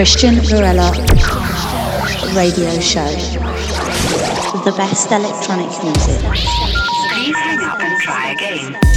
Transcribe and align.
Christian 0.00 0.36
Varela 0.36 0.92
radio 2.34 2.80
show. 2.80 3.04
The 4.64 4.72
best 4.74 5.12
electronic 5.12 5.68
music. 5.84 6.22
Please 7.12 7.36
hang 7.36 7.60
up 7.60 7.78
and 7.78 8.00
try 8.00 8.32
again. 8.32 8.89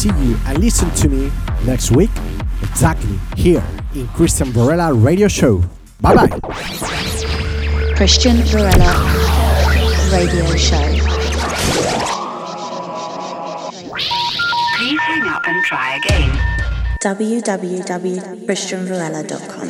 See 0.00 0.08
you 0.24 0.36
and 0.46 0.56
listen 0.58 0.90
to 0.92 1.08
me 1.10 1.30
next 1.66 1.90
week, 1.90 2.10
exactly 2.62 3.18
here 3.36 3.62
in 3.94 4.08
Christian 4.08 4.50
Varela 4.50 4.94
Radio 4.94 5.28
Show. 5.28 5.62
Bye 6.00 6.14
bye. 6.14 6.40
Christian 7.96 8.36
Varela 8.48 8.94
Radio 10.10 10.46
Show. 10.56 10.80
Please 14.78 15.00
hang 15.00 15.28
up 15.28 15.46
and 15.46 15.62
try 15.64 15.96
again. 15.96 16.30
www.christianvarela.com. 17.02 19.69